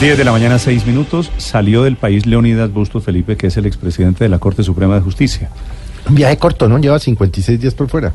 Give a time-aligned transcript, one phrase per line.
[0.00, 3.66] 10 de la mañana, 6 minutos, salió del país Leonidas Bustos Felipe, que es el
[3.66, 5.50] expresidente de la Corte Suprema de Justicia.
[6.08, 6.78] Un viaje corto, ¿no?
[6.78, 8.14] Lleva 56 días por fuera.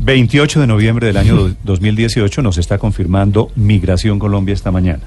[0.00, 5.00] 28 de noviembre del año do- 2018 nos está confirmando Migración Colombia esta mañana,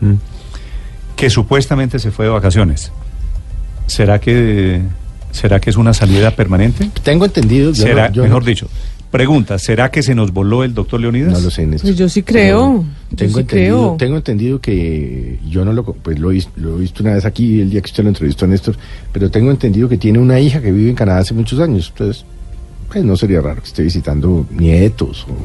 [1.15, 2.91] que supuestamente se fue de vacaciones.
[3.85, 4.81] ¿Será que,
[5.29, 6.89] será que es una salida permanente?
[7.03, 7.71] Tengo entendido.
[7.71, 8.67] yo ¿Será, no- yo mejor no- dicho,
[9.17, 11.33] pregunta, ¿será que se nos voló el doctor Leonidas?
[11.33, 11.89] No lo sé, Néstor.
[11.89, 13.95] Pues yo sí creo, yo Tengo sí entendido, creo.
[13.97, 17.25] tengo entendido que yo no lo, pues lo, he vis- lo he visto una vez
[17.25, 18.75] aquí el día que usted lo entrevistó, Néstor,
[19.11, 21.89] pero tengo entendido que tiene una hija que vive en Canadá hace muchos años.
[21.93, 22.25] Entonces,
[22.91, 25.35] pues no sería raro que esté visitando nietos o...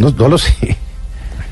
[0.00, 0.76] No, no lo sé.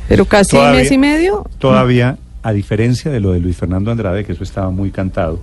[0.08, 1.46] Pero casi Todavía- mes y medio.
[1.58, 5.40] Todavía, a diferencia de lo de Luis Fernando Andrade, que eso estaba muy cantado,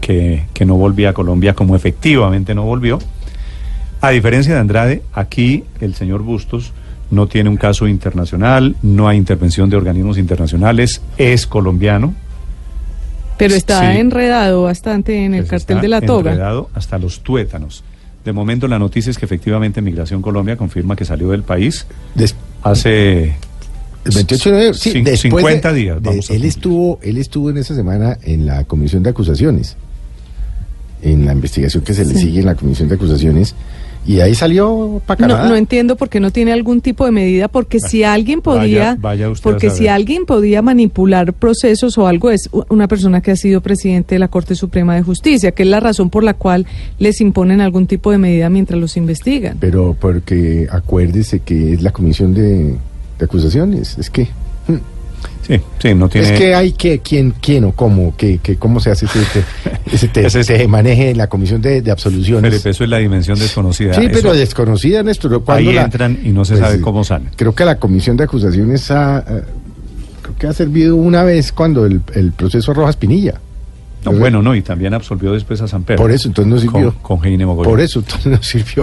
[0.00, 2.98] que, que no volvía a Colombia como efectivamente no volvió,
[4.08, 6.72] a diferencia de Andrade, aquí el señor Bustos
[7.10, 12.14] no tiene un caso internacional, no hay intervención de organismos internacionales, es colombiano.
[13.36, 13.98] Pero está Sí.
[13.98, 16.32] enredado bastante en el pues cartel de la toga.
[16.32, 17.82] enredado hasta los tuétanos.
[18.24, 22.34] De momento la noticia es que efectivamente Migración Colombia confirma que salió del país Des-
[22.62, 23.24] hace
[24.04, 27.50] el 28 de enero, sí, Cin- después 50 de- días, vamos él estuvo, él estuvo
[27.50, 29.76] en esa semana en la comisión de acusaciones,
[31.02, 32.20] en la investigación que se le Sí.
[32.26, 33.54] sigue en la comisión de acusaciones,
[34.06, 35.48] y ahí salió para No, Canadá.
[35.48, 39.28] no entiendo por qué no tiene algún tipo de medida, porque si alguien podía, vaya
[39.42, 44.14] porque si alguien podía manipular procesos o algo es una persona que ha sido presidente
[44.14, 46.66] de la Corte Suprema de Justicia, que es la razón por la cual
[46.98, 49.56] les imponen algún tipo de medida mientras los investigan.
[49.60, 52.74] Pero porque acuérdese que es la comisión de,
[53.18, 53.96] de acusaciones.
[53.98, 54.28] Es que
[54.68, 54.76] hmm,
[55.46, 56.32] Sí, sí, no tiene...
[56.32, 59.44] es que hay que quién quién o cómo que, que cómo se hace ese
[59.92, 62.50] ese te- Ese maneje en la comisión de, de absoluciones.
[62.50, 63.94] Felipe, eso es la dimensión desconocida.
[63.94, 65.42] sí, pero desconocida, Néstor.
[65.44, 67.28] cuando ahí la- entran y no se Pues, sabe cómo salen.
[67.36, 69.42] Creo que la comisión de acusaciones ha, eh,
[70.22, 73.34] creo que ha servido una vez cuando el, el proceso Rojas Pinilla.
[74.06, 76.02] No, bueno, no, y también absolvió después a San Pedro.
[76.02, 76.94] Por eso, entonces no sirvió.
[77.00, 77.64] Con, con.
[77.64, 78.82] Por eso entonces no sirvió.